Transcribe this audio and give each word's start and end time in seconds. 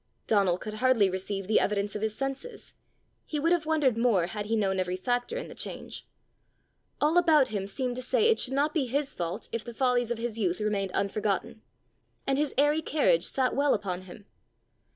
Donal 0.25 0.57
could 0.57 0.73
hardly 0.73 1.11
receive 1.11 1.45
the 1.45 1.59
evidence 1.59 1.95
of 1.95 2.01
his 2.01 2.15
senses: 2.15 2.73
he 3.23 3.39
would 3.39 3.51
have 3.51 3.67
wondered 3.67 3.99
more 3.99 4.25
had 4.25 4.47
he 4.47 4.55
known 4.55 4.79
every 4.79 4.95
factor 4.95 5.37
in 5.37 5.47
the 5.47 5.53
change. 5.53 6.07
All 6.99 7.19
about 7.19 7.49
him 7.49 7.67
seemed 7.67 7.97
to 7.97 8.01
say 8.01 8.25
it 8.27 8.39
should 8.39 8.53
not 8.55 8.73
be 8.73 8.87
his 8.87 9.13
fault 9.13 9.47
if 9.51 9.63
the 9.63 9.75
follies 9.75 10.09
of 10.09 10.17
his 10.17 10.39
youth 10.39 10.59
remained 10.59 10.91
unforgotten; 10.93 11.61
and 12.25 12.39
his 12.39 12.55
airy 12.57 12.81
carriage 12.81 13.25
sat 13.25 13.55
well 13.55 13.75
upon 13.75 14.01
him. 14.01 14.25